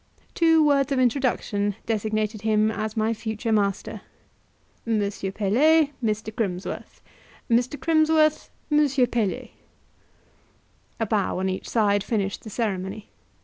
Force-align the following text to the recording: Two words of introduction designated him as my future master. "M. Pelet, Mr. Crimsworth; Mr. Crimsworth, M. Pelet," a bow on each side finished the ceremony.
Two 0.33 0.65
words 0.65 0.91
of 0.91 0.97
introduction 0.97 1.75
designated 1.85 2.41
him 2.41 2.71
as 2.71 2.97
my 2.97 3.13
future 3.13 3.51
master. 3.51 4.01
"M. 4.87 4.97
Pelet, 4.99 5.91
Mr. 6.03 6.35
Crimsworth; 6.35 7.01
Mr. 7.51 7.79
Crimsworth, 7.79 8.49
M. 8.71 8.87
Pelet," 9.11 9.51
a 10.99 11.05
bow 11.05 11.37
on 11.37 11.49
each 11.49 11.69
side 11.69 12.03
finished 12.03 12.41
the 12.43 12.49
ceremony. 12.49 13.09